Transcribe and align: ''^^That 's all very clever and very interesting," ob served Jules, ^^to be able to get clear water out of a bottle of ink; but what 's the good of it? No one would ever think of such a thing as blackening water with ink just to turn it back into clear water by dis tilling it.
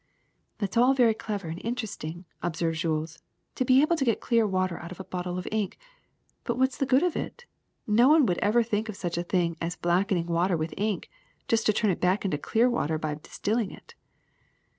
''^^That 0.59 0.73
's 0.73 0.77
all 0.77 0.95
very 0.95 1.13
clever 1.13 1.47
and 1.49 1.59
very 1.61 1.67
interesting," 1.69 2.25
ob 2.41 2.55
served 2.55 2.79
Jules, 2.79 3.19
^^to 3.55 3.63
be 3.67 3.83
able 3.83 3.95
to 3.97 4.03
get 4.03 4.19
clear 4.19 4.47
water 4.47 4.79
out 4.79 4.91
of 4.91 4.99
a 4.99 5.03
bottle 5.03 5.37
of 5.37 5.47
ink; 5.51 5.77
but 6.43 6.57
what 6.57 6.73
's 6.73 6.77
the 6.79 6.87
good 6.87 7.03
of 7.03 7.15
it? 7.15 7.45
No 7.85 8.09
one 8.09 8.25
would 8.25 8.39
ever 8.39 8.63
think 8.63 8.89
of 8.89 8.95
such 8.95 9.15
a 9.19 9.23
thing 9.23 9.57
as 9.61 9.75
blackening 9.75 10.25
water 10.25 10.57
with 10.57 10.73
ink 10.75 11.07
just 11.47 11.67
to 11.67 11.71
turn 11.73 11.91
it 11.91 12.01
back 12.01 12.25
into 12.25 12.39
clear 12.39 12.67
water 12.67 12.97
by 12.97 13.13
dis 13.13 13.37
tilling 13.37 13.69
it. 13.69 13.93